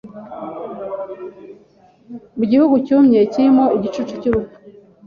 mu 2.37 2.43
gihugu 2.51 2.75
cyumye 2.85 3.19
kirimo 3.31 3.65
igicucu 3.77 4.13
cy’urupfu, 4.21 4.57